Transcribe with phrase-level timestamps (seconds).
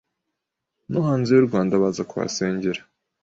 [0.91, 2.81] no hanze y’u Rwanda baza kuhasengera